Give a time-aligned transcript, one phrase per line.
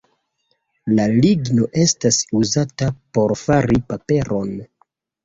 [0.99, 2.87] La ligno estas uzata
[3.19, 4.57] por fari paperon.